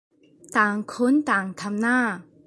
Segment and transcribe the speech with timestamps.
[0.57, 1.97] ต่างคนต่างทำน่ะ